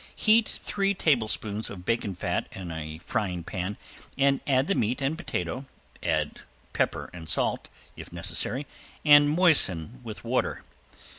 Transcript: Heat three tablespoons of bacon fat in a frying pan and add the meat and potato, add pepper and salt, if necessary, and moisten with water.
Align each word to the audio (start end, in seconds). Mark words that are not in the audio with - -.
Heat 0.15 0.49
three 0.49 0.95
tablespoons 0.95 1.69
of 1.69 1.85
bacon 1.85 2.15
fat 2.15 2.47
in 2.53 2.71
a 2.71 2.97
frying 2.97 3.43
pan 3.43 3.77
and 4.17 4.39
add 4.47 4.65
the 4.65 4.73
meat 4.73 4.99
and 4.99 5.15
potato, 5.15 5.65
add 6.01 6.39
pepper 6.73 7.11
and 7.13 7.29
salt, 7.29 7.69
if 7.95 8.11
necessary, 8.11 8.65
and 9.05 9.29
moisten 9.29 9.99
with 10.03 10.23
water. 10.23 10.63